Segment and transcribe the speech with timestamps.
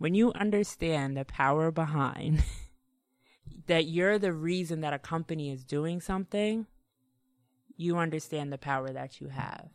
[0.00, 2.42] when you understand the power behind
[3.66, 6.66] that you're the reason that a company is doing something,
[7.76, 9.68] you understand the power that you have.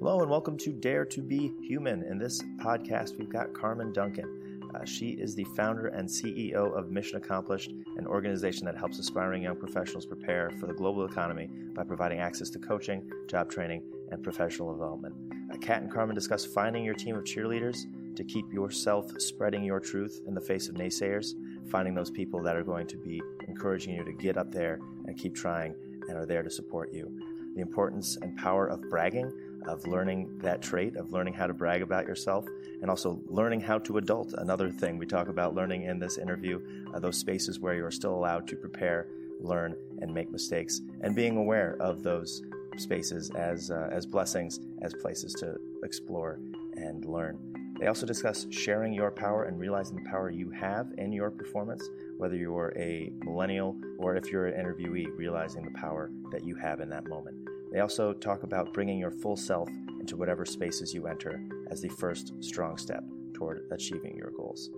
[0.00, 2.02] Hello, and welcome to Dare to Be Human.
[2.02, 4.60] In this podcast, we've got Carmen Duncan.
[4.74, 9.44] Uh, she is the founder and CEO of Mission Accomplished, an organization that helps aspiring
[9.44, 14.20] young professionals prepare for the global economy by providing access to coaching, job training, and
[14.24, 15.14] professional development.
[15.52, 17.86] Uh, Kat and Carmen discuss finding your team of cheerleaders
[18.18, 21.34] to keep yourself spreading your truth in the face of naysayers,
[21.70, 25.16] finding those people that are going to be encouraging you to get up there and
[25.16, 25.72] keep trying
[26.08, 27.16] and are there to support you.
[27.54, 29.32] The importance and power of bragging,
[29.68, 32.44] of learning that trait, of learning how to brag about yourself,
[32.82, 34.34] and also learning how to adult.
[34.36, 36.60] Another thing we talk about learning in this interview,
[36.92, 39.06] uh, those spaces where you are still allowed to prepare,
[39.40, 42.42] learn, and make mistakes, and being aware of those
[42.78, 46.40] spaces as, uh, as blessings, as places to explore
[46.76, 47.47] and learn.
[47.78, 51.88] They also discuss sharing your power and realizing the power you have in your performance,
[52.16, 56.80] whether you're a millennial or if you're an interviewee, realizing the power that you have
[56.80, 57.48] in that moment.
[57.70, 59.68] They also talk about bringing your full self
[60.00, 64.70] into whatever spaces you enter as the first strong step toward achieving your goals.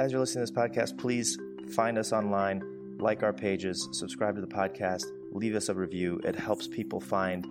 [0.00, 4.40] As you're listening to this podcast, please find us online, like our pages, subscribe to
[4.40, 6.20] the podcast, leave us a review.
[6.24, 7.46] It helps people find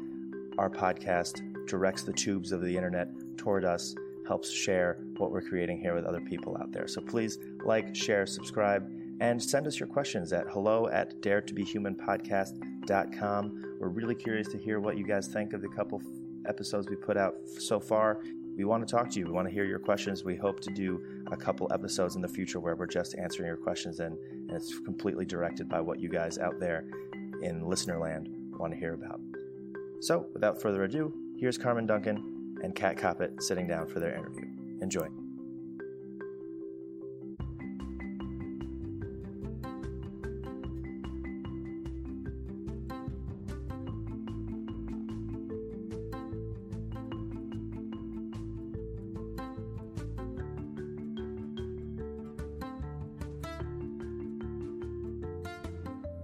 [0.58, 3.96] our podcast, directs the tubes of the internet toward us
[4.28, 6.88] helps share what we're creating here with other people out there.
[6.88, 13.78] So please like, share, subscribe, and send us your questions at hello at daretobehumanpodcast.com.
[13.80, 16.02] We're really curious to hear what you guys think of the couple
[16.48, 18.22] episodes we put out so far.
[18.56, 19.28] We want to talk to you.
[19.28, 20.24] We want to hear your questions.
[20.24, 23.58] We hope to do a couple episodes in the future where we're just answering your
[23.58, 26.86] questions and, and it's completely directed by what you guys out there
[27.42, 29.20] in listener land want to hear about.
[30.00, 34.46] So, without further ado, here's Carmen Duncan and Kat Koppett sitting down for their interview.
[34.82, 35.08] Enjoy.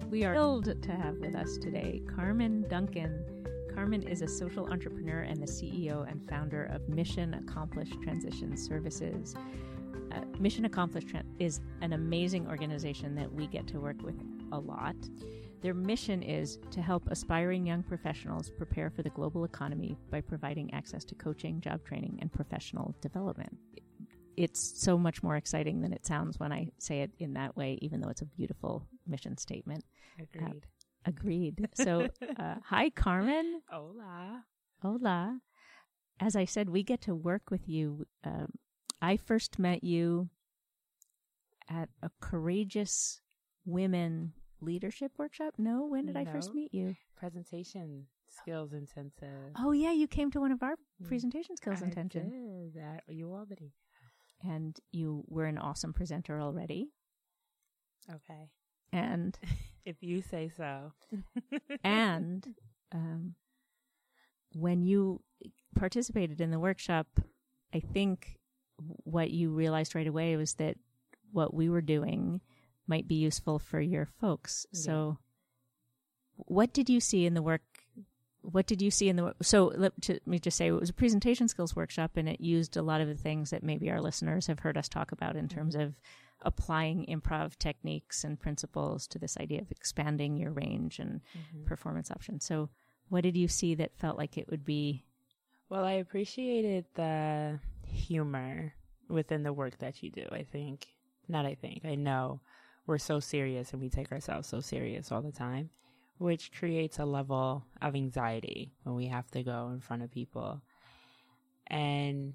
[0.10, 3.24] We are thrilled to have with us today Carmen Duncan
[3.88, 9.34] Is a social entrepreneur and the CEO and founder of Mission Accomplished Transition Services.
[10.12, 11.08] Uh, Mission Accomplished
[11.40, 14.22] is an amazing organization that we get to work with
[14.52, 14.98] a lot.
[15.62, 20.74] Their mission is to help aspiring young professionals prepare for the global economy by providing
[20.74, 23.58] access to coaching, job training, and professional development.
[24.36, 27.80] It's so much more exciting than it sounds when I say it in that way,
[27.82, 29.86] even though it's a beautiful mission statement.
[30.20, 30.46] Agreed.
[30.46, 30.77] Uh,
[31.08, 31.70] Agreed.
[31.74, 32.08] So,
[32.40, 33.62] uh, hi, Carmen.
[33.70, 34.44] Hola.
[34.82, 35.40] Hola.
[36.20, 38.06] As I said, we get to work with you.
[38.24, 38.54] Um,
[39.02, 40.30] I first met you
[41.70, 43.22] at a courageous
[43.66, 45.54] women leadership workshop.
[45.58, 46.22] No, when did no.
[46.22, 46.96] I first meet you?
[47.16, 49.54] Presentation skills intensive.
[49.58, 51.08] Oh yeah, you came to one of our mm.
[51.08, 52.24] presentation skills I intensive.
[52.30, 53.72] Did at UAlbany.
[54.44, 56.92] And you were an awesome presenter already.
[58.10, 58.50] Okay.
[58.92, 59.38] And
[59.88, 60.92] if you say so.
[61.84, 62.46] and
[62.92, 63.36] um,
[64.54, 65.22] when you
[65.76, 67.08] participated in the workshop,
[67.74, 68.38] I think
[68.78, 70.76] what you realized right away was that
[71.32, 72.42] what we were doing
[72.86, 74.66] might be useful for your folks.
[74.72, 74.80] Yeah.
[74.82, 75.18] So,
[76.36, 77.62] what did you see in the work?
[78.42, 80.90] What did you see in the so let, to, let me just say it was
[80.90, 84.02] a presentation skills workshop and it used a lot of the things that maybe our
[84.02, 85.88] listeners have heard us talk about in terms mm-hmm.
[85.88, 85.96] of
[86.42, 91.66] applying improv techniques and principles to this idea of expanding your range and mm-hmm.
[91.66, 92.46] performance options.
[92.46, 92.70] So,
[93.10, 95.06] what did you see that felt like it would be?
[95.70, 98.74] Well, I appreciated the humor
[99.10, 100.26] within the work that you do.
[100.32, 100.88] I think,
[101.28, 102.42] not I think, I know
[102.86, 105.70] we're so serious and we take ourselves so serious all the time,
[106.18, 110.62] which creates a level of anxiety when we have to go in front of people.
[111.68, 112.34] And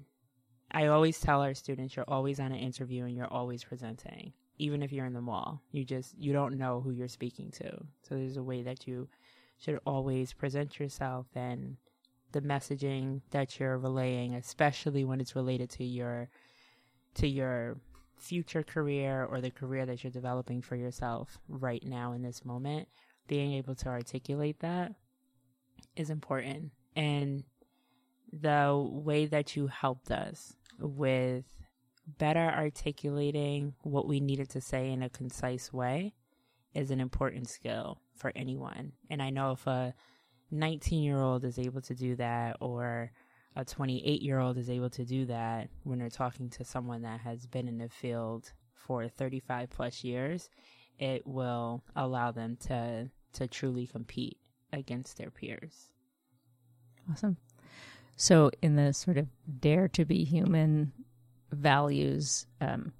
[0.73, 4.81] I always tell our students you're always on an interview and you're always presenting, even
[4.81, 5.61] if you're in the mall.
[5.71, 7.71] You just you don't know who you're speaking to.
[8.01, 9.07] So there's a way that you
[9.59, 11.77] should always present yourself and
[12.31, 16.29] the messaging that you're relaying, especially when it's related to your
[17.15, 17.77] to your
[18.17, 22.87] future career or the career that you're developing for yourself right now in this moment,
[23.27, 24.93] being able to articulate that
[25.95, 26.71] is important.
[26.95, 27.43] And
[28.31, 31.45] the way that you helped us with
[32.17, 36.13] better articulating what we needed to say in a concise way
[36.73, 38.91] is an important skill for anyone.
[39.09, 39.93] And I know if a
[40.51, 43.11] 19 year old is able to do that, or
[43.55, 47.19] a 28 year old is able to do that when they're talking to someone that
[47.21, 50.49] has been in the field for 35 plus years,
[50.99, 54.37] it will allow them to to truly compete
[54.71, 55.89] against their peers.
[57.11, 57.37] Awesome.
[58.15, 59.27] So, in the sort of
[59.59, 60.93] dare to be human
[61.51, 62.93] values um,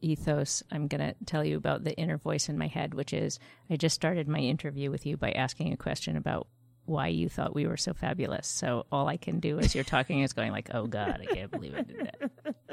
[0.00, 3.38] ethos, I'm going to tell you about the inner voice in my head, which is
[3.70, 6.46] I just started my interview with you by asking a question about
[6.86, 8.48] why you thought we were so fabulous.
[8.48, 11.50] So all I can do as you're talking is going like, "Oh God, I can't
[11.50, 12.10] believe I did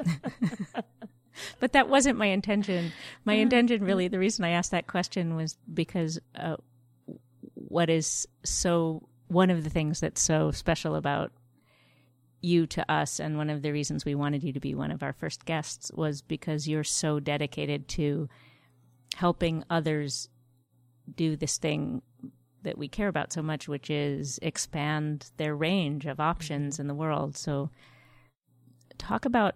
[0.05, 0.85] that."
[1.59, 2.91] but that wasn't my intention.
[3.25, 6.55] My intention, really, the reason I asked that question was because uh,
[7.55, 11.31] what is so one of the things that's so special about
[12.41, 15.01] you to us and one of the reasons we wanted you to be one of
[15.01, 18.29] our first guests was because you're so dedicated to
[19.15, 20.29] helping others
[21.15, 22.01] do this thing
[22.63, 26.95] that we care about so much which is expand their range of options in the
[26.95, 27.37] world.
[27.37, 27.69] So
[28.97, 29.55] talk about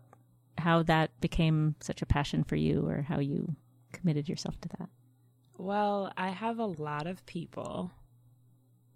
[0.57, 3.55] how that became such a passion for you or how you
[3.91, 4.89] committed yourself to that.
[5.57, 7.91] Well i have a lot of people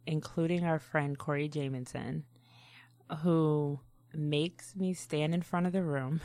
[0.05, 2.23] including our friend Corey Jamison,
[3.21, 3.79] who
[4.13, 6.21] makes me stand in front of the room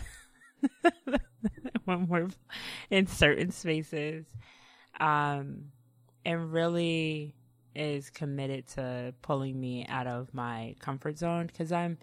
[1.84, 2.28] when we're
[2.90, 4.26] in certain spaces,
[5.00, 5.66] um,
[6.24, 7.34] and really
[7.74, 11.46] is committed to pulling me out of my comfort zone.
[11.46, 11.98] Because I'm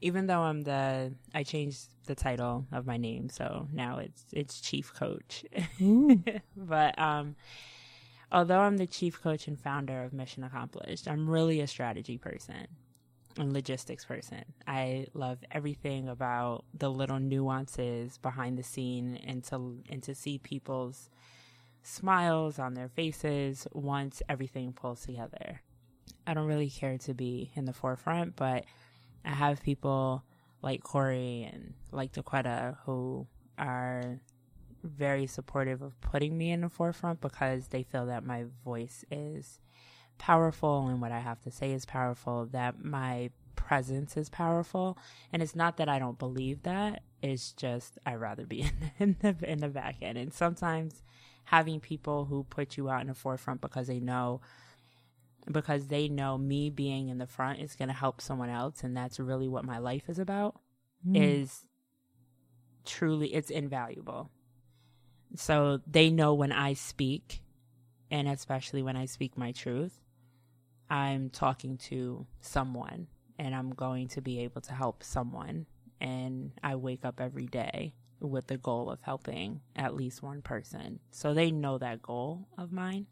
[0.00, 4.60] even though I'm the I changed the title of my name so now it's it's
[4.60, 5.44] chief coach.
[6.56, 7.36] But um
[8.34, 12.66] although I'm the chief coach and founder of Mission Accomplished, I'm really a strategy person
[13.38, 14.44] and logistics person.
[14.66, 20.38] I love everything about the little nuances behind the scene and to and to see
[20.38, 21.08] people's
[21.84, 25.62] smiles on their faces once everything pulls together.
[26.26, 28.64] I don't really care to be in the forefront, but
[29.24, 30.24] I have people
[30.60, 33.26] like Corey and like Daquetta who
[33.58, 34.20] are
[34.84, 39.60] very supportive of putting me in the forefront because they feel that my voice is
[40.18, 44.98] powerful and what I have to say is powerful, that my presence is powerful.
[45.32, 48.60] And it's not that I don't believe that, it's just I'd rather be
[48.98, 50.18] in the, in the, in the back end.
[50.18, 51.02] And sometimes
[51.44, 54.40] having people who put you out in the forefront because they know
[55.52, 58.96] because they know me being in the front is going to help someone else and
[58.96, 60.58] that's really what my life is about
[61.06, 61.14] mm.
[61.14, 61.66] is
[62.86, 64.30] truly it's invaluable
[65.36, 67.42] so they know when I speak,
[68.10, 70.00] and especially when I speak my truth,
[70.88, 73.08] I'm talking to someone
[73.38, 75.66] and I'm going to be able to help someone.
[76.00, 81.00] And I wake up every day with the goal of helping at least one person.
[81.10, 83.06] So they know that goal of mine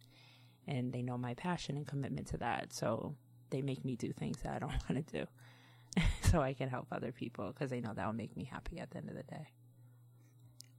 [0.67, 2.73] and they know my passion and commitment to that.
[2.73, 3.17] So
[3.51, 6.87] they make me do things that I don't want to do so I can help
[6.93, 9.25] other people because they know that will make me happy at the end of the
[9.25, 9.49] day.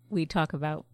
[0.10, 0.86] We talk about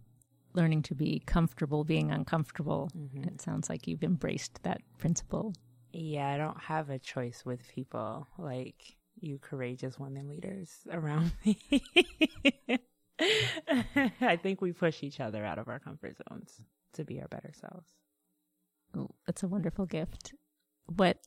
[0.53, 2.89] learning to be comfortable being uncomfortable.
[2.97, 3.23] Mm-hmm.
[3.29, 5.53] It sounds like you've embraced that principle.
[5.91, 11.81] Yeah, I don't have a choice with people like you courageous women leaders around me.
[14.21, 16.61] I think we push each other out of our comfort zones
[16.93, 17.89] to be our better selves.
[19.25, 20.33] That's a wonderful gift.
[20.89, 21.17] But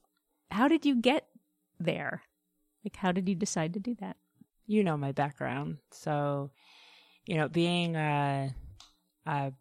[0.50, 1.26] how did you get
[1.78, 2.22] there?
[2.84, 4.16] Like, how did you decide to do that?
[4.66, 5.78] You know my background.
[5.90, 6.50] So,
[7.26, 8.54] you know, being a
[9.26, 9.52] a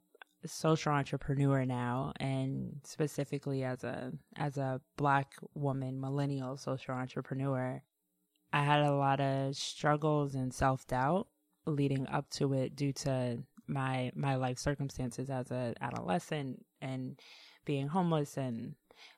[0.45, 7.79] social entrepreneur now and specifically as a as a black woman millennial social entrepreneur
[8.51, 11.27] i had a lot of struggles and self-doubt
[11.67, 13.37] leading up to it due to
[13.67, 17.19] my my life circumstances as an adolescent and
[17.65, 18.73] being homeless and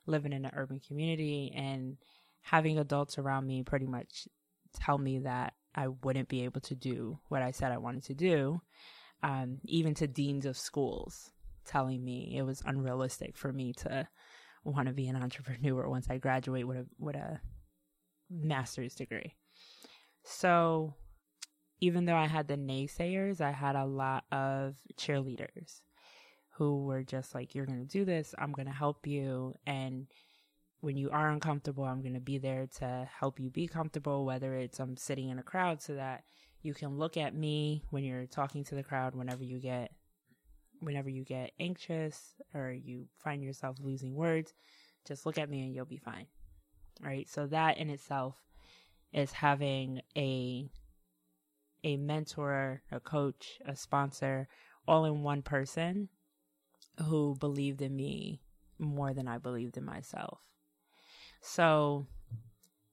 [0.06, 1.96] living in an urban community and
[2.42, 4.28] having adults around me pretty much
[4.74, 8.14] tell me that I wouldn't be able to do what I said I wanted to
[8.14, 8.60] do
[9.24, 11.30] um, even to deans of schools
[11.64, 14.06] telling me it was unrealistic for me to
[14.64, 17.40] want to be an entrepreneur once I graduate with a with a
[18.30, 19.34] master's degree.
[20.22, 20.94] So
[21.80, 25.80] even though I had the naysayers, I had a lot of cheerleaders
[26.56, 30.06] who were just like, You're gonna do this, I'm gonna help you and
[30.80, 34.78] when you are uncomfortable, I'm gonna be there to help you be comfortable, whether it's
[34.80, 36.24] I'm sitting in a crowd so that
[36.64, 39.92] you can look at me when you're talking to the crowd whenever you get
[40.80, 44.52] whenever you get anxious or you find yourself losing words,
[45.06, 46.26] just look at me and you'll be fine.
[47.02, 47.28] Right?
[47.28, 48.36] So that in itself
[49.12, 50.70] is having a
[51.84, 54.48] a mentor, a coach, a sponsor,
[54.88, 56.08] all in one person
[57.08, 58.40] who believed in me
[58.78, 60.40] more than I believed in myself.
[61.42, 62.06] So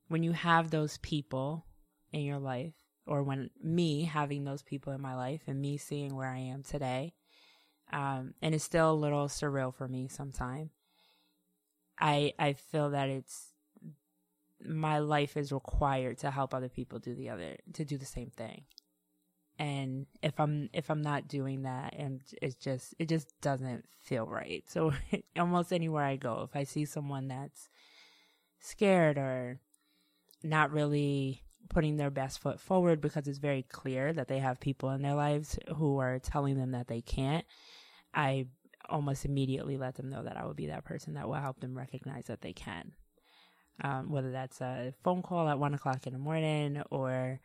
[0.10, 1.66] when you have those people
[2.12, 2.74] in your life,
[3.12, 6.64] or when me having those people in my life and me seeing where I am
[6.64, 7.14] today,
[7.92, 10.72] um, and it's still a little surreal for me sometimes.
[12.00, 13.50] I I feel that it's
[14.64, 18.30] my life is required to help other people do the other to do the same
[18.30, 18.64] thing
[19.60, 24.28] and if i'm if i'm not doing that and it's just it just doesn't feel
[24.28, 24.94] right so
[25.40, 27.70] almost anywhere i go if i see someone that's
[28.60, 29.60] scared or
[30.44, 31.42] not really
[31.72, 35.16] putting their best foot forward because it's very clear that they have people in their
[35.16, 37.46] lives who are telling them that they can't
[38.14, 38.46] i
[38.90, 41.78] almost immediately let them know that i will be that person that will help them
[41.78, 42.92] recognize that they can
[43.84, 47.40] um, whether that's a phone call at one o'clock in the morning or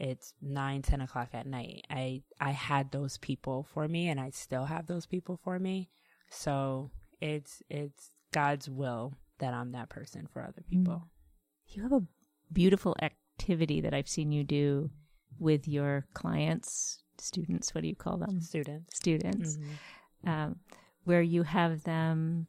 [0.00, 1.86] it's nine, ten o'clock at night.
[1.90, 5.90] I I had those people for me, and I still have those people for me.
[6.30, 6.90] So
[7.20, 10.94] it's it's God's will that I'm that person for other people.
[10.94, 11.08] Mm.
[11.76, 12.02] You have a
[12.50, 12.96] beautiful
[13.40, 14.90] activity that I've seen you do
[15.38, 17.74] with your clients, students.
[17.74, 18.40] What do you call them?
[18.40, 18.96] Students.
[18.96, 19.56] Students.
[19.56, 20.28] Mm-hmm.
[20.28, 20.56] Um,
[21.04, 22.46] where you have them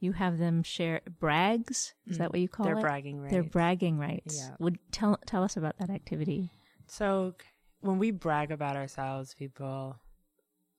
[0.00, 1.94] you have them share brags.
[2.06, 2.18] Is mm.
[2.18, 2.76] that what you call They're it?
[2.76, 3.32] They're bragging rights.
[3.32, 4.38] They're bragging rights.
[4.38, 4.54] Yeah.
[4.58, 6.50] Would tell tell us about that activity.
[6.86, 7.34] So
[7.80, 9.96] when we brag about ourselves, people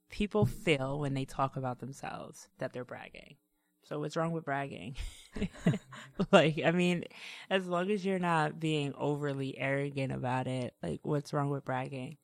[0.10, 3.36] people feel when they talk about themselves that they're bragging.
[3.89, 4.96] So what's wrong with bragging?
[6.31, 7.05] like, I mean,
[7.50, 12.17] as long as you're not being overly arrogant about it, like what's wrong with bragging?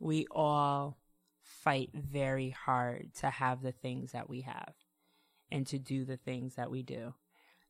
[0.00, 0.98] We all
[1.42, 4.74] fight very hard to have the things that we have
[5.52, 7.14] and to do the things that we do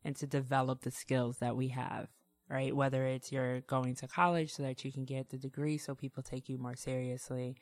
[0.03, 2.09] and to develop the skills that we have
[2.49, 2.75] right?
[2.75, 6.23] Whether it's you're going to college so that you can get the degree so people
[6.23, 7.57] take you more seriously.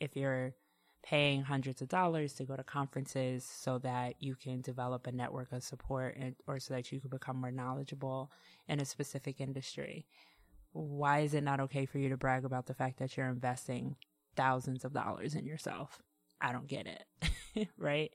[0.00, 0.54] If you're
[1.02, 5.52] paying hundreds of dollars to go to conferences so that you can develop a network
[5.52, 8.30] of support and, or so that you can become more knowledgeable
[8.68, 10.06] in a specific industry.
[10.72, 13.96] Why is it not okay for you to brag about the fact that you're investing
[14.36, 16.00] thousands of dollars in yourself?
[16.40, 17.68] I don't get it.
[17.78, 18.10] right?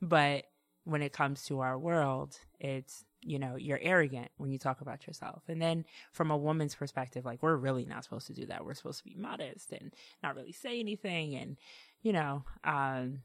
[0.00, 0.44] But
[0.84, 5.06] when it comes to our world, it's, you know, you're arrogant when you talk about
[5.06, 5.42] yourself.
[5.48, 8.64] And then from a woman's perspective, like we're really not supposed to do that.
[8.64, 9.92] We're supposed to be modest and
[10.22, 11.34] not really say anything.
[11.34, 11.56] And,
[12.02, 13.22] you know, um,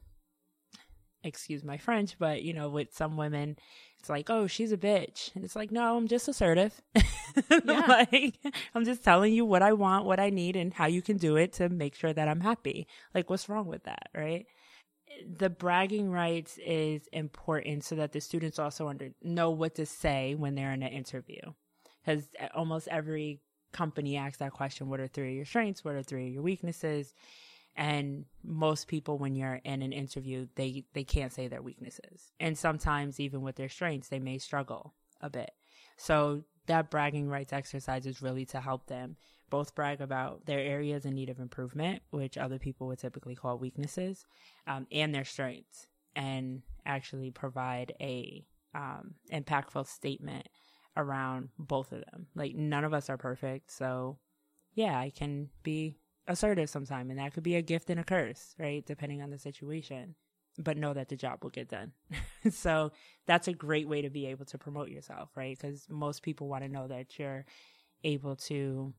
[1.22, 3.56] excuse my French, but you know, with some women,
[3.98, 5.34] it's like, oh, she's a bitch.
[5.34, 6.80] And it's like, no, I'm just assertive.
[7.64, 8.04] Yeah.
[8.12, 8.38] like,
[8.76, 11.34] I'm just telling you what I want, what I need, and how you can do
[11.34, 12.86] it to make sure that I'm happy.
[13.12, 14.46] Like, what's wrong with that, right?
[15.38, 20.34] the bragging rights is important so that the students also under, know what to say
[20.34, 21.40] when they're in an interview.
[22.04, 23.40] Because almost every
[23.72, 25.84] company asks that question what are three of your strengths?
[25.84, 27.14] What are three of your weaknesses?
[27.76, 32.32] And most people, when you're in an interview, they, they can't say their weaknesses.
[32.38, 35.50] And sometimes, even with their strengths, they may struggle a bit.
[35.96, 39.16] So, that bragging rights exercise is really to help them
[39.50, 43.58] both brag about their areas in need of improvement, which other people would typically call
[43.58, 44.24] weaknesses,
[44.66, 50.48] um, and their strengths, and actually provide a um, impactful statement
[50.96, 52.26] around both of them.
[52.34, 54.18] Like none of us are perfect, so
[54.72, 58.54] yeah, I can be assertive sometimes, and that could be a gift and a curse,
[58.58, 58.84] right?
[58.84, 60.14] Depending on the situation.
[60.56, 61.92] But know that the job will get done.
[62.50, 62.92] so
[63.26, 65.58] that's a great way to be able to promote yourself, right?
[65.58, 67.44] Because most people want to know that you're
[68.04, 68.94] able to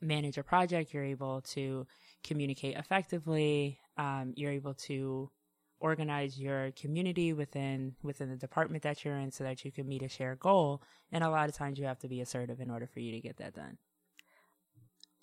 [0.00, 1.86] manage a project, you're able to
[2.24, 5.30] communicate effectively, um, you're able to
[5.78, 10.02] organize your community within within the department that you're in so that you can meet
[10.02, 12.86] a shared goal and a lot of times you have to be assertive in order
[12.86, 13.76] for you to get that done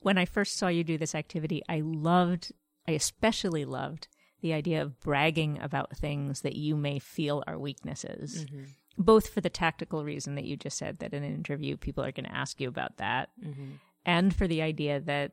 [0.03, 2.51] when i first saw you do this activity i loved
[2.87, 4.07] i especially loved
[4.41, 8.63] the idea of bragging about things that you may feel are weaknesses mm-hmm.
[8.97, 12.11] both for the tactical reason that you just said that in an interview people are
[12.11, 13.71] going to ask you about that mm-hmm
[14.05, 15.31] and for the idea that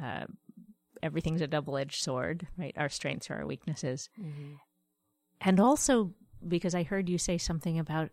[0.00, 0.24] uh,
[1.02, 2.74] everything's a double edged sword, right?
[2.76, 4.08] Our strengths are our weaknesses.
[4.20, 4.54] Mm-hmm.
[5.40, 6.12] And also
[6.46, 8.10] because I heard you say something about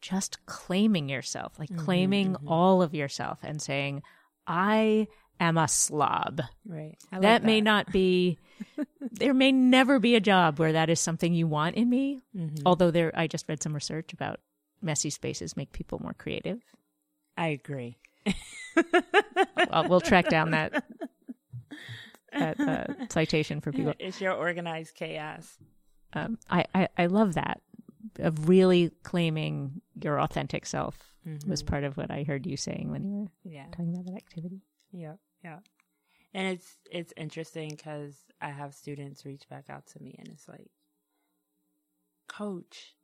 [0.00, 2.48] just claiming yourself, like mm-hmm, claiming mm-hmm.
[2.48, 4.02] all of yourself and saying,
[4.46, 5.08] I
[5.40, 6.42] am a slob.
[6.66, 6.96] Right.
[7.10, 8.38] That, that, may not be,
[9.00, 12.20] there may never be a job where that is something you want in me.
[12.36, 12.62] Mm-hmm.
[12.66, 14.40] Although there, I just read some research about
[14.82, 16.60] messy spaces make people more creative.
[17.36, 17.96] I agree
[19.70, 20.84] well, we'll track down that
[22.32, 23.94] that uh, citation for people.
[23.98, 25.58] It's your organized chaos.
[26.12, 27.60] Um, I, I, I love that
[28.18, 31.48] of really claiming your authentic self mm-hmm.
[31.48, 33.66] was part of what I heard you saying when you were yeah.
[33.70, 34.62] talking about that activity.
[34.92, 35.58] Yeah, yeah.
[36.32, 40.48] And it's it's interesting because I have students reach back out to me and it's
[40.48, 40.70] like,
[42.28, 42.94] Coach,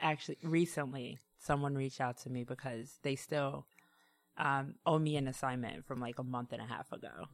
[0.00, 3.66] actually recently someone reached out to me because they still
[4.36, 7.26] um, owe me an assignment from like a month and a half ago,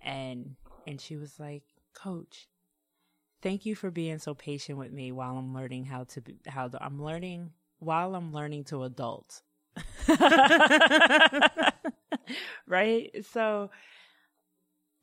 [0.00, 1.62] and and she was like,
[1.94, 2.48] "Coach,
[3.42, 6.68] thank you for being so patient with me while I'm learning how to be, how
[6.68, 9.42] to, I'm learning while I'm learning to adult."
[12.66, 13.10] right?
[13.30, 13.70] So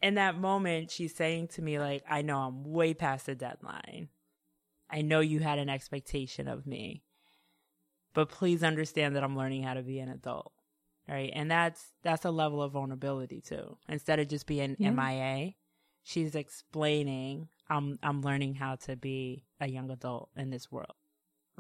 [0.02, 4.10] in that moment, she's saying to me, like, I know I'm way past the deadline.
[4.90, 7.04] I know you had an expectation of me,
[8.14, 10.52] but please understand that I'm learning how to be an adult.
[11.08, 11.32] Right.
[11.34, 13.78] And that's, that's a level of vulnerability too.
[13.88, 14.92] Instead of just being yeah.
[14.92, 15.54] MIA,
[16.04, 20.94] she's explaining, I'm, I'm learning how to be a young adult in this world.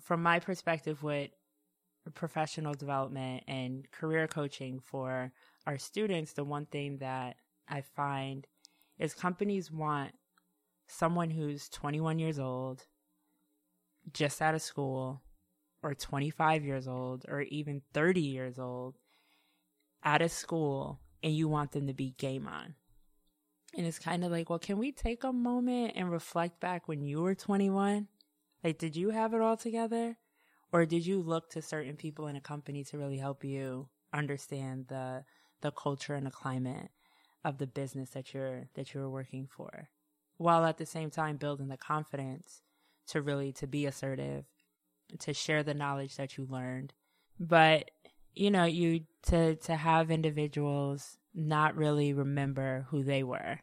[0.01, 1.31] From my perspective with
[2.13, 5.31] professional development and career coaching for
[5.65, 7.35] our students, the one thing that
[7.67, 8.47] I find
[8.97, 10.11] is companies want
[10.87, 12.85] someone who's 21 years old,
[14.13, 15.21] just out of school,
[15.83, 18.97] or 25 years old, or even 30 years old,
[20.03, 22.75] out of school, and you want them to be game on.
[23.77, 27.03] And it's kind of like, well, can we take a moment and reflect back when
[27.03, 28.07] you were 21?
[28.63, 30.17] Like, did you have it all together?
[30.71, 34.87] Or did you look to certain people in a company to really help you understand
[34.87, 35.23] the
[35.61, 36.89] the culture and the climate
[37.43, 39.89] of the business that you're that you're working for
[40.37, 42.61] while at the same time building the confidence
[43.07, 44.45] to really to be assertive
[45.17, 46.93] to share the knowledge that you learned.
[47.39, 47.91] But
[48.33, 53.59] you know you to to have individuals not really remember who they were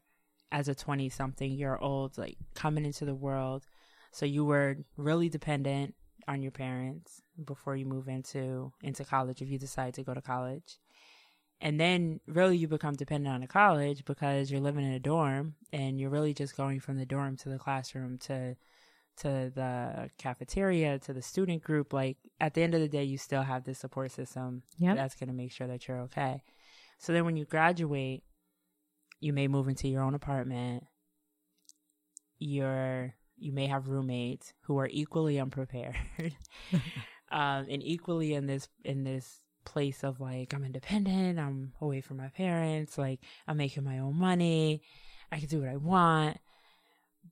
[0.53, 3.67] as a 20 something year old like coming into the world.
[4.13, 5.95] So you were really dependent
[6.29, 10.23] on your parents before you move into into college if you decide to go to
[10.23, 10.79] college
[11.61, 15.55] and then really you become dependent on a college because you're living in a dorm
[15.73, 18.57] and you're really just going from the dorm to the classroom to
[19.19, 21.93] to the cafeteria to the student group.
[21.93, 24.97] Like at the end of the day you still have this support system yep.
[24.97, 26.43] that's going to make sure that you're okay.
[26.99, 28.23] So then when you graduate
[29.21, 30.85] you may move into your own apartment.
[32.39, 35.97] You're you may have roommates who are equally unprepared
[37.31, 42.17] um, and equally in this in this place of like I'm independent, I'm away from
[42.17, 44.81] my parents, like I'm making my own money,
[45.31, 46.39] I can do what I want.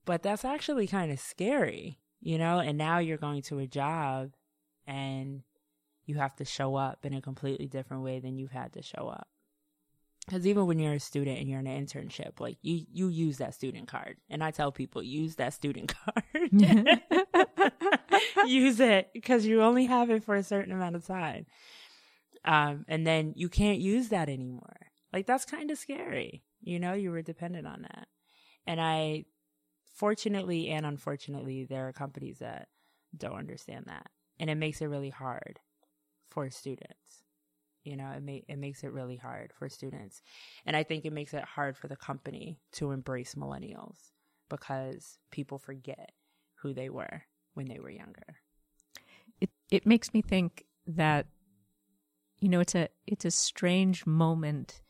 [0.05, 2.59] But that's actually kind of scary, you know?
[2.59, 4.33] And now you're going to a job
[4.87, 5.43] and
[6.05, 9.09] you have to show up in a completely different way than you've had to show
[9.09, 9.29] up.
[10.27, 13.39] Because even when you're a student and you're in an internship, like you, you use
[13.39, 14.17] that student card.
[14.31, 16.51] And I tell people, use that student card.
[18.47, 21.47] use it because you only have it for a certain amount of time.
[22.45, 24.77] Um, and then you can't use that anymore.
[25.13, 26.45] Like that's kind of scary.
[26.61, 28.09] You know, you were dependent on that.
[28.67, 29.25] And I,
[29.95, 32.69] fortunately and unfortunately, there are companies that
[33.17, 34.11] don't understand that.
[34.39, 35.61] And it makes it really hard
[36.29, 37.23] for students.
[37.85, 40.23] You know, it it makes it really hard for students.
[40.67, 43.97] And I think it makes it hard for the company to embrace millennials
[44.49, 46.13] because people forget
[46.57, 48.39] who they were when they were younger.
[49.41, 51.27] It it makes me think that
[52.45, 54.83] you know, it's a it's a strange moment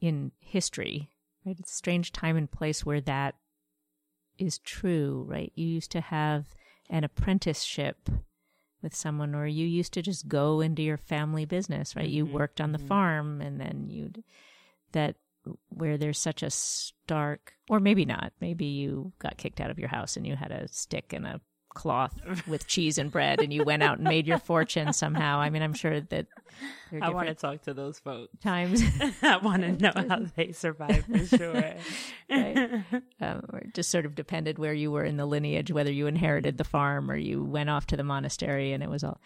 [0.00, 1.10] in history,
[1.44, 1.56] right?
[1.58, 3.34] It's a strange time and place where that
[4.38, 5.50] is true, right?
[5.56, 6.46] You used to have
[6.88, 8.08] an apprenticeship
[8.84, 12.04] with someone, or you used to just go into your family business, right?
[12.04, 12.14] Mm-hmm.
[12.14, 12.86] You worked on the mm-hmm.
[12.86, 14.22] farm, and then you'd
[14.92, 15.16] that
[15.70, 18.32] where there's such a stark, or maybe not.
[18.40, 21.40] Maybe you got kicked out of your house and you had a stick and a
[21.74, 25.38] cloth with cheese and bread and you went out and made your fortune somehow.
[25.38, 26.26] I mean, I'm sure that
[27.00, 28.30] I want to talk to those folks.
[28.42, 28.82] Times
[29.22, 31.74] I want to know how they survive for sure.
[32.30, 32.84] right.
[33.20, 36.58] Um, or just sort of depended where you were in the lineage, whether you inherited
[36.58, 39.20] the farm or you went off to the monastery and it was all.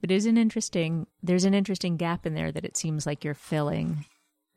[0.00, 1.06] But it is an interesting.
[1.22, 4.04] There's an interesting gap in there that it seems like you're filling.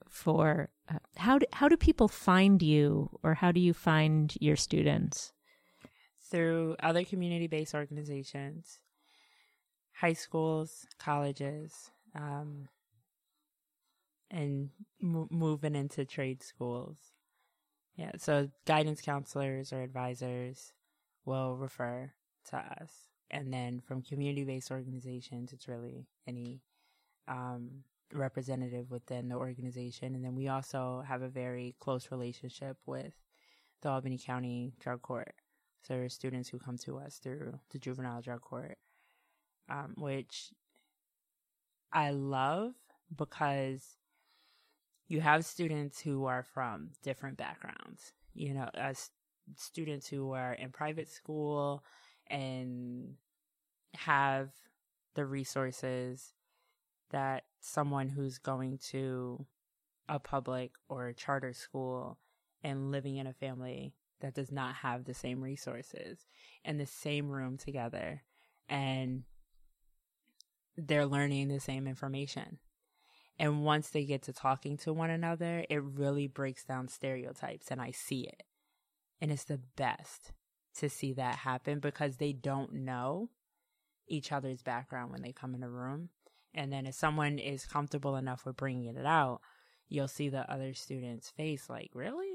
[0.08, 4.58] For uh, how do how do people find you, or how do you find your
[4.58, 5.32] students?
[6.32, 8.80] Through other community based organizations,
[9.94, 12.70] high schools, colleges, um,
[14.32, 14.70] and
[15.04, 16.98] m- moving into trade schools.
[17.96, 20.74] Yeah, so guidance counselors or advisors
[21.26, 22.14] will refer
[22.50, 22.92] to us.
[23.30, 26.62] And then from community based organizations, it's really any
[27.28, 30.16] um, representative within the organization.
[30.16, 33.14] And then we also have a very close relationship with
[33.82, 35.34] the Albany County Drug Court.
[35.82, 38.78] So there are students who come to us through the juvenile drug court,
[39.70, 40.52] um, which
[41.92, 42.74] I love
[43.16, 43.98] because
[45.08, 48.14] you have students who are from different backgrounds.
[48.34, 49.10] You know, as
[49.58, 51.84] students who are in private school
[52.28, 53.16] and
[53.96, 54.52] have
[55.16, 56.34] the resources
[57.10, 59.46] that someone who's going to
[60.08, 62.18] a public or a charter school
[62.64, 66.26] and living in a family that does not have the same resources
[66.64, 68.24] in the same room together
[68.70, 69.24] and
[70.78, 72.60] they're learning the same information.
[73.38, 77.82] And once they get to talking to one another, it really breaks down stereotypes and
[77.82, 78.44] I see it.
[79.20, 80.32] And it's the best
[80.78, 83.30] to see that happen because they don't know
[84.08, 86.10] each other's background when they come in a room.
[86.54, 89.42] And then if someone is comfortable enough with bringing it out,
[89.90, 92.31] you'll see the other student's face like, really?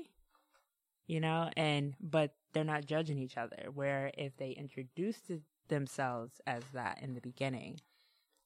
[1.06, 3.68] You know, and but they're not judging each other.
[3.72, 5.30] Where if they introduced
[5.68, 7.80] themselves as that in the beginning,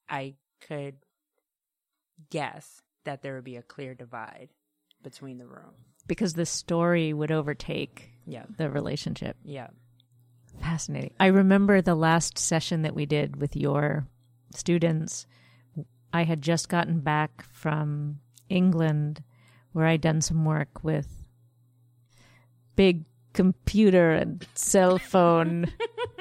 [0.08, 0.96] I could
[2.30, 4.50] guess that there would be a clear divide
[5.02, 5.72] between the room.
[6.06, 8.44] Because the story would overtake Yeah.
[8.56, 9.36] the relationship.
[9.42, 9.68] Yeah.
[10.60, 11.14] Fascinating.
[11.18, 14.06] I remember the last session that we did with your
[14.54, 15.26] students.
[16.12, 19.22] I had just gotten back from England
[19.72, 21.19] where I'd done some work with
[22.80, 25.70] big computer and cell phone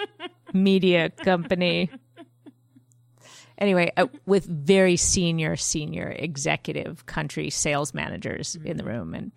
[0.53, 1.89] media company.
[3.57, 9.13] Anyway, uh, with very senior, senior executive country sales managers in the room.
[9.13, 9.31] And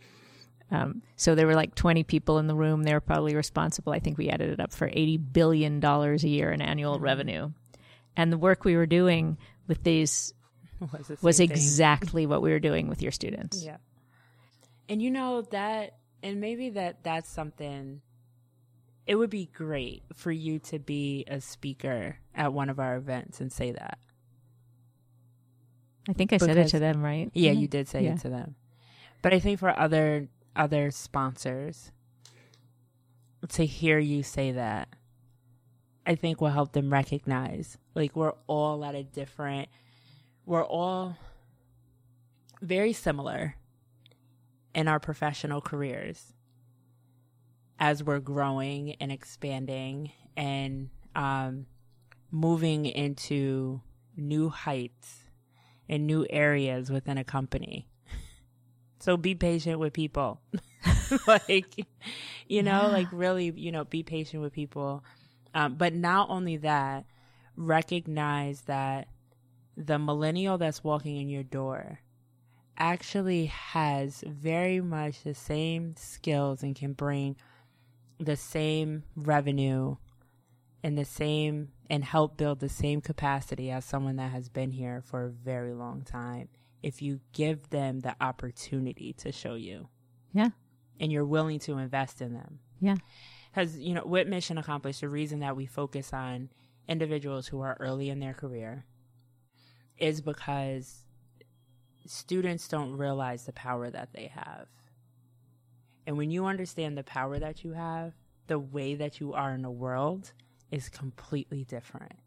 [0.73, 2.83] um, so there were like 20 people in the room.
[2.83, 3.93] They were probably responsible.
[3.93, 7.53] I think we added it up for $80 billion a year in annual revenue.
[8.17, 10.35] And the work we were doing with these
[10.93, 13.63] Was, the was exactly what we were doing with your students.
[13.63, 13.77] Yeah.
[14.89, 18.01] And you know that and maybe that that's something
[19.07, 23.41] it would be great for you to be a speaker at one of our events
[23.41, 23.99] and say that.
[26.09, 27.31] I think I said it to them, right?
[27.35, 27.71] Yeah, you mm-hmm.
[27.71, 28.15] did say Yeah.
[28.15, 28.55] it to them.
[29.23, 31.93] But I think for other other sponsors
[33.49, 34.89] to hear you say that
[36.07, 39.69] I think will help them recognize like we're all at a different
[40.45, 41.17] we're all
[42.61, 43.57] very similar
[44.75, 46.33] in our professional careers
[47.79, 51.67] as we're growing and expanding and um,
[52.31, 53.81] moving into
[54.17, 55.25] new heights
[55.89, 57.89] and new areas within a company.
[59.01, 60.41] So be patient with people.
[61.27, 61.75] like,
[62.47, 65.03] you know, like really, you know, be patient with people.
[65.55, 67.05] Um, but not only that,
[67.57, 69.09] recognize that
[69.77, 71.99] the millennial that's walking in your door
[72.77, 77.37] actually has very much the same skills and can bring
[78.19, 79.97] the same revenue
[80.83, 85.03] and the same and help build the same capacity as someone that has been here
[85.05, 86.49] for a very long time
[86.83, 89.89] if you give them the opportunity to show you
[90.33, 90.51] Yeah.
[90.99, 92.97] and you're willing to invest in them Yeah.
[93.51, 96.49] because you know with mission accomplished the reason that we focus on
[96.89, 98.87] individuals who are early in their career
[99.99, 101.05] is because
[102.07, 104.67] students don't realize the power that they have
[106.07, 108.13] and when you understand the power that you have
[108.47, 110.33] the way that you are in the world
[110.71, 112.19] is completely different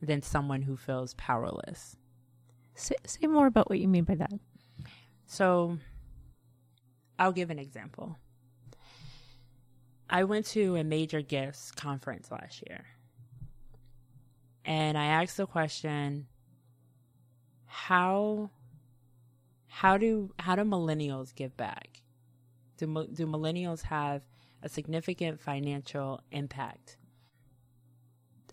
[0.00, 1.96] than someone who feels powerless
[2.74, 4.32] Say, say more about what you mean by that.
[5.26, 5.78] So
[7.18, 8.16] I'll give an example.
[10.08, 12.84] I went to a major gifts conference last year.
[14.64, 16.26] And I asked the question
[17.66, 18.50] how
[19.74, 22.02] how do how do millennials give back?
[22.76, 24.26] Do do millennials have
[24.62, 26.98] a significant financial impact?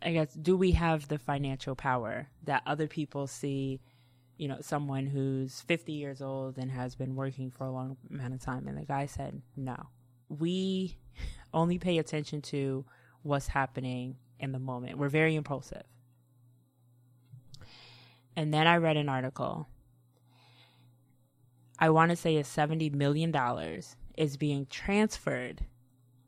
[0.01, 3.81] I guess do we have the financial power that other people see
[4.37, 8.33] you know, someone who's 50 years old and has been working for a long amount
[8.33, 8.69] of time.
[8.69, 9.75] And the guy said, no,
[10.29, 10.97] we
[11.53, 12.85] only pay attention to
[13.21, 14.97] what's happening in the moment.
[14.97, 15.83] We're very impulsive.
[18.37, 19.67] And then I read an article.
[21.79, 23.33] I want to say a $70 million
[24.17, 25.65] is being transferred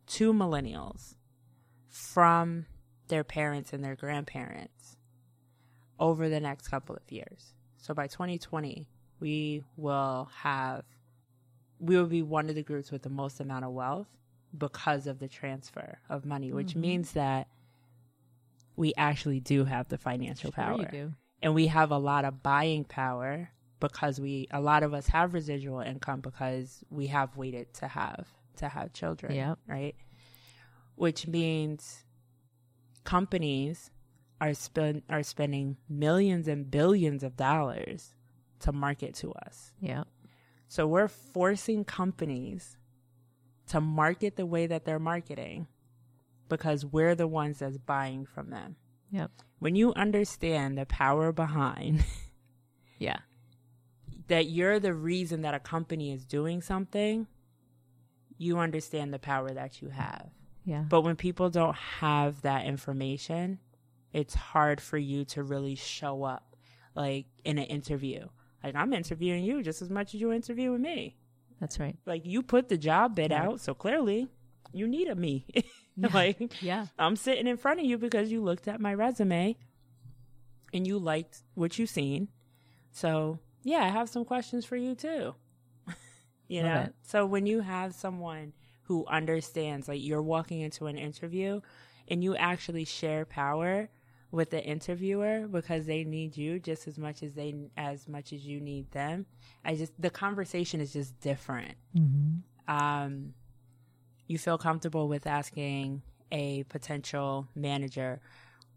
[0.07, 1.15] to millennials
[1.89, 2.65] from
[3.09, 4.95] their parents and their grandparents
[5.99, 7.53] over the next couple of years.
[7.77, 8.87] So by 2020,
[9.19, 10.85] we will have,
[11.79, 14.07] we will be one of the groups with the most amount of wealth
[14.57, 16.81] because of the transfer of money, which mm-hmm.
[16.81, 17.47] means that
[18.77, 21.11] we actually do have the financial Sure power.
[21.41, 23.49] And we have a lot of buying power
[23.81, 28.29] because we, a lot of us have residual income because we have waited to have,
[28.55, 29.35] to have children.
[29.35, 29.59] Yep.
[29.67, 29.95] Right.
[30.95, 32.05] Which means
[33.03, 33.91] companies
[34.39, 38.13] are spend are spending millions and billions of dollars
[38.59, 39.73] to market to us.
[39.79, 40.03] Yeah.
[40.67, 42.77] So we're forcing companies
[43.67, 45.67] to market the way that they're marketing
[46.49, 48.75] because we're the ones that's buying from them.
[49.11, 49.31] Yep.
[49.59, 52.03] When you understand the power behind
[53.01, 53.17] Yeah.
[54.31, 57.27] That you're the reason that a company is doing something,
[58.37, 60.29] you understand the power that you have.
[60.63, 60.85] Yeah.
[60.87, 63.59] But when people don't have that information,
[64.13, 66.55] it's hard for you to really show up
[66.95, 68.25] like in an interview.
[68.63, 71.17] Like I'm interviewing you just as much as you're interviewing me.
[71.59, 71.97] That's right.
[72.05, 74.29] Like you put the job bid out, so clearly
[74.71, 75.45] you needed me.
[75.97, 76.07] yeah.
[76.13, 76.85] like Yeah.
[76.97, 79.57] I'm sitting in front of you because you looked at my resume
[80.73, 82.29] and you liked what you seen.
[82.93, 85.35] So, yeah, I have some questions for you too.
[86.47, 86.89] you know?
[87.03, 91.61] So, when you have someone who understands, like you're walking into an interview
[92.07, 93.89] and you actually share power
[94.31, 98.45] with the interviewer because they need you just as much as they as much as
[98.45, 99.25] you need them.
[99.63, 102.73] I just the conversation is just different Mm-hmm.
[102.73, 103.33] um,
[104.27, 108.21] you feel comfortable with asking a potential manager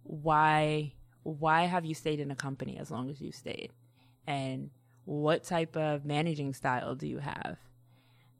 [0.02, 0.92] why
[1.22, 3.70] why have you stayed in a company as long as you stayed
[4.26, 4.70] and
[5.04, 7.58] what type of managing style do you have?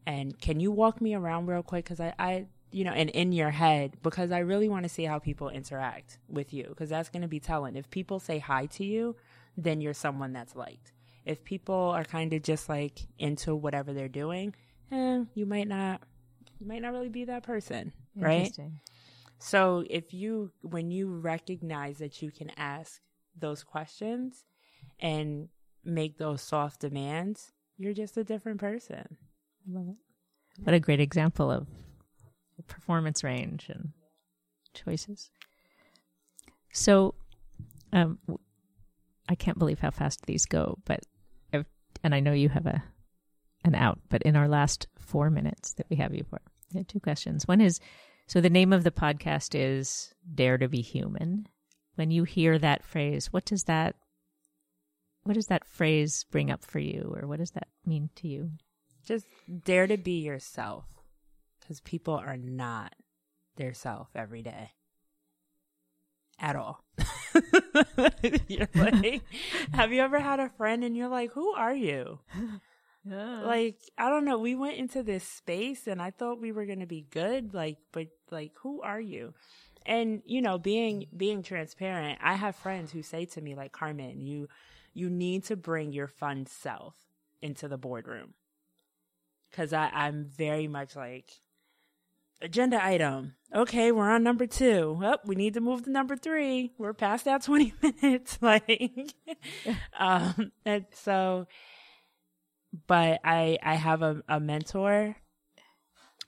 [0.07, 1.85] And can you walk me around real quick?
[1.85, 5.05] Because I, I you know and in your head because i really want to see
[5.05, 7.77] how people interact with you because that's going to be telling.
[7.77, 9.14] If people say hi to you
[9.57, 10.92] then you're someone that's liked.
[11.25, 14.55] If people are kind of just like into whatever they're doing
[14.90, 16.03] eh, you might not
[16.59, 18.47] you might not really be that person right?
[19.38, 23.01] So if you when you recognize that you can ask
[23.38, 24.44] those questions
[24.99, 25.49] and
[25.85, 29.05] make those soft demands you're just a different person
[29.66, 29.97] I Love it.
[30.62, 31.66] What a great example of
[32.68, 33.92] performance range and
[34.75, 35.31] choices.
[36.73, 37.14] So,
[37.92, 38.18] um,
[39.29, 41.01] I can't believe how fast these go, but
[41.53, 41.66] I've,
[42.03, 42.83] and I know you have a
[43.64, 46.38] an out, but in our last four minutes that we have you for,
[46.75, 47.49] I have two questions.
[47.49, 47.81] One is,
[48.27, 51.49] so the name of the podcast is "Dare to Be Human."
[51.94, 53.94] When you hear that phrase, what does that
[55.25, 58.51] what does that phrase bring up for you, or what does that mean to you?
[59.05, 59.27] just
[59.65, 60.85] dare to be yourself
[61.61, 62.95] because people are not
[63.57, 64.71] their self every day.
[66.41, 66.83] At all.
[68.49, 69.23] You're like
[69.73, 72.21] have you ever had a friend and you're like who are you
[73.05, 76.81] like i don't know we went into this space and i thought we were going
[76.81, 79.35] to be good like but like who are you?
[79.87, 84.21] And you know being being transparent i have friends who say to me like carmen
[84.21, 84.49] you
[84.94, 86.94] you need to bring your fun self
[87.42, 88.35] into the boardroom
[89.50, 91.30] because I, I'm very much like
[92.42, 94.98] agenda item okay we're on number two.
[94.98, 99.14] two oh, we need to move to number three we're past that 20 minutes like
[99.98, 101.46] um and so
[102.87, 105.16] but I I have a, a mentor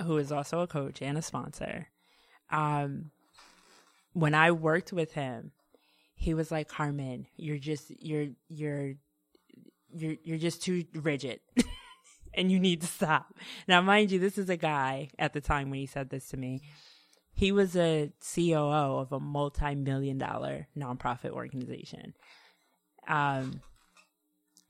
[0.02, 1.88] who is also a coach and a sponsor.
[2.50, 3.11] Um,
[4.12, 5.52] when I worked with him,
[6.16, 8.94] he was like, "Carmen, you're just you're you're
[9.94, 11.40] you're you're just too rigid."
[12.38, 13.33] And you need to stop.
[13.66, 16.37] Now, mind you, this is a guy at the time when he said this to
[16.37, 16.61] me.
[17.33, 22.12] He was a COO of a multi-million dollar nonprofit organization.
[23.09, 23.62] Um,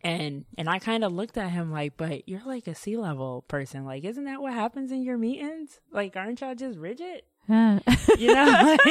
[0.01, 3.43] and and I kind of looked at him like, but you're like a C level
[3.49, 3.85] person.
[3.85, 5.81] Like, isn't that what happens in your meetings?
[5.91, 7.23] Like, aren't y'all just rigid?
[7.49, 7.81] Ah.
[8.17, 8.77] You know,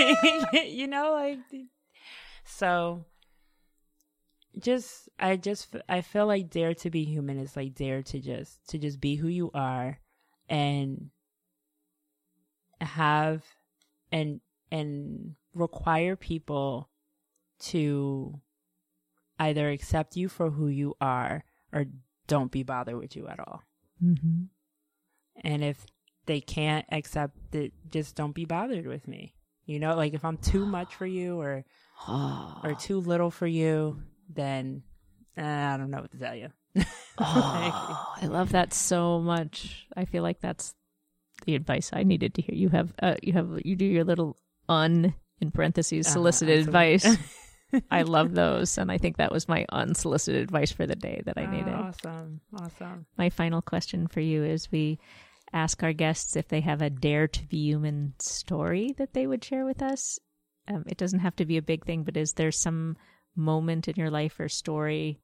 [0.51, 1.39] like, you know, like.
[2.45, 3.05] So,
[4.57, 8.69] just I just I feel like dare to be human is like dare to just
[8.69, 9.99] to just be who you are,
[10.47, 11.09] and
[12.79, 13.43] have
[14.11, 14.39] and
[14.71, 16.89] and require people
[17.57, 18.39] to
[19.39, 21.85] either accept you for who you are or
[22.27, 23.61] don't be bothered with you at all.
[24.03, 24.43] mm-hmm.
[25.43, 25.85] And if
[26.25, 29.35] they can't accept it, just don't be bothered with me.
[29.65, 31.65] You know, like if I'm too much for you or
[32.07, 34.83] or too little for you, then
[35.37, 36.49] uh, I don't know what to tell you.
[36.77, 36.83] Oh,
[38.21, 39.87] I love that so much.
[39.95, 40.73] I feel like that's
[41.45, 42.55] the advice I needed to hear.
[42.55, 46.69] You have, uh, you have, you do your little un in parentheses Uh-huh, solicited absolutely.
[46.69, 47.17] advice.
[47.91, 51.37] I love those, and I think that was my unsolicited advice for the day that
[51.37, 51.73] I needed.
[51.73, 53.05] Awesome, awesome.
[53.17, 54.99] My final question for you is: We
[55.51, 59.43] ask our guests if they have a dare to be human story that they would
[59.43, 60.19] share with us.
[60.67, 62.97] Um, it doesn't have to be a big thing, but is there some
[63.35, 65.19] moment in your life or story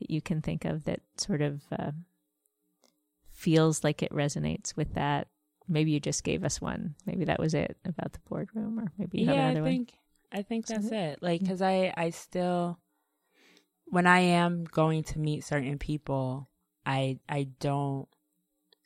[0.00, 1.90] that you can think of that sort of uh,
[3.32, 5.28] feels like it resonates with that?
[5.68, 6.94] Maybe you just gave us one.
[7.06, 9.72] Maybe that was it about the boardroom, or maybe you have yeah, I another one.
[9.72, 9.94] think
[10.32, 11.22] I think that's it.
[11.22, 12.78] Like, because I I still
[13.86, 16.48] when I am going to meet certain people,
[16.84, 18.08] I I don't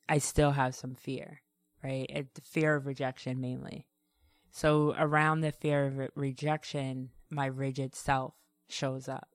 [0.08, 1.42] I still have some fear,
[1.84, 2.06] right?
[2.08, 3.86] It, the fear of rejection mainly.
[4.50, 8.34] So around the fear of re- rejection, my rigid self
[8.68, 9.28] shows up,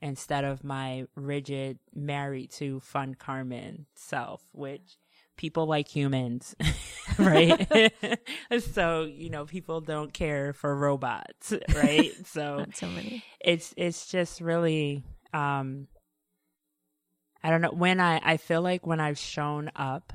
[0.00, 4.96] instead of my rigid married to fun Carmen self, which
[5.36, 6.54] people like humans,
[7.18, 7.92] right?
[8.72, 12.12] so, you know, people don't care for robots, right?
[12.26, 13.22] So Not so many.
[13.40, 15.86] it's it's just really um
[17.42, 20.12] I don't know when I I feel like when I've shown up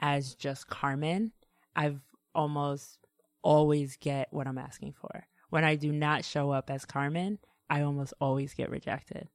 [0.00, 1.32] as just Carmen,
[1.74, 2.00] I've
[2.34, 2.98] almost
[3.46, 5.24] always get what I'm asking for.
[5.50, 7.38] When I do not show up as Carmen,
[7.70, 9.28] I almost always get rejected.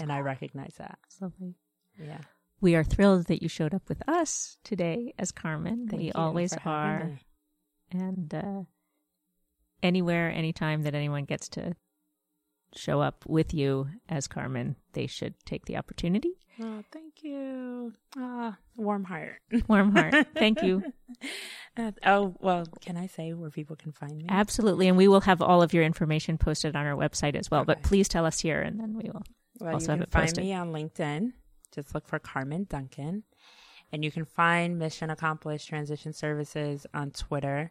[0.00, 0.98] And I recognize that.
[1.06, 1.56] It's lovely.
[2.00, 2.20] Yeah.
[2.60, 5.88] We are thrilled that you showed up with us today as Carmen.
[5.88, 7.04] Thank we you always are.
[7.04, 7.18] me.
[7.90, 8.62] And uh,
[9.82, 11.74] anywhere, anytime that anyone gets to
[12.76, 16.38] show up with you as Carmen, they should take the opportunity.
[16.60, 17.92] Oh, thank you.
[18.16, 19.40] Ah, warm heart.
[19.68, 20.26] Warm heart.
[20.34, 20.82] Thank you.
[21.78, 24.26] Uh, oh, well, can I say where people can find me?
[24.28, 24.88] Absolutely.
[24.88, 27.64] And we will have all of your information posted on our website as well.
[27.64, 29.22] But please tell us here and then we will.
[29.60, 30.44] Well, Also have it find posted.
[30.44, 31.32] me on LinkedIn.
[31.72, 33.22] Just look for Carmen Duncan.
[33.92, 37.70] And you can find Mission Accomplished Transition Services on Twitter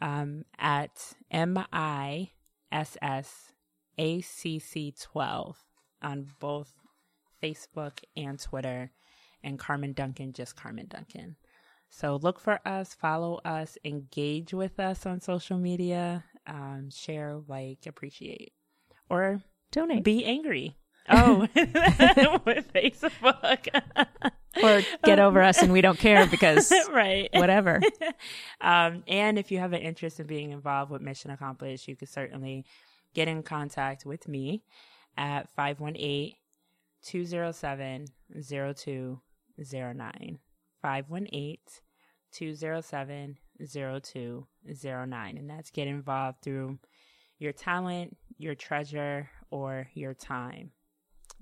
[0.00, 2.30] um, at M I
[2.70, 3.52] S S
[3.98, 5.56] A C C 12
[6.02, 6.72] on both
[7.42, 8.92] Facebook and Twitter.
[9.42, 11.36] And Carmen Duncan, just Carmen Duncan.
[11.94, 17.80] So look for us, follow us, engage with us on social media, um, share, like,
[17.86, 18.54] appreciate,
[19.10, 20.02] or Donate.
[20.02, 20.76] be angry.
[21.10, 21.40] Oh,
[22.46, 23.82] with Facebook.
[24.62, 27.28] or get over us and we don't care because right.
[27.34, 27.80] whatever.
[28.60, 32.06] Um, and if you have an interest in being involved with Mission Accomplished, you can
[32.06, 32.64] certainly
[33.14, 34.62] get in contact with me
[35.18, 36.36] at 518
[37.02, 38.06] 207
[38.40, 40.38] 0209.
[40.82, 41.58] 518
[42.32, 45.36] 207 0209.
[45.36, 46.78] And that's get involved through
[47.38, 50.72] your talent, your treasure, or your time.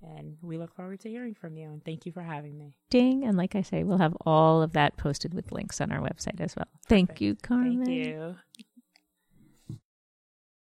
[0.03, 1.69] And we look forward to hearing from you.
[1.69, 2.77] And thank you for having me.
[2.89, 3.25] Ding.
[3.25, 6.41] And like I say, we'll have all of that posted with links on our website
[6.41, 6.69] as well.
[6.89, 7.85] Thank you, Carmen.
[7.85, 8.37] Thank you.